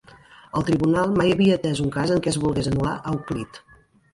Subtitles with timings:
[0.59, 3.63] El tribunal mai havia atès un cas en què es volgués anul·lar "Euclid".